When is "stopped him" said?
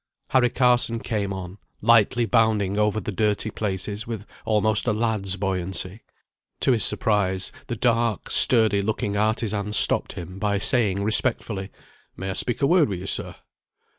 9.73-10.39